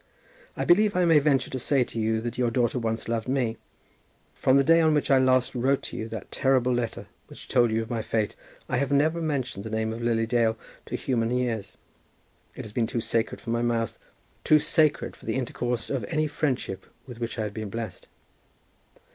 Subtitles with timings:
[0.57, 3.57] I believe I may venture to say to you that your daughter once loved me.
[4.33, 7.69] From the day on which I last wrote to you that terrible letter which told
[7.69, 8.35] you of my fate,
[8.67, 11.77] I have never mentioned the name of Lily Dale to human ears.
[12.55, 13.99] It has been too sacred for my mouth,
[14.43, 18.07] too sacred for the intercourse of any friendship with which I have been blessed.